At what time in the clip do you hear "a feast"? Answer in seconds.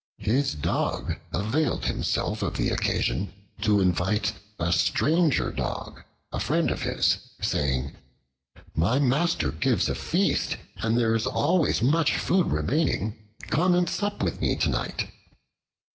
9.89-10.57